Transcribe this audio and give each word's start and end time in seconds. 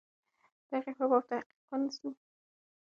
د 0.67 0.69
هغې 0.71 0.91
په 0.97 1.05
باب 1.09 1.23
تحقیق 1.29 1.65
ونسو. 1.69 2.07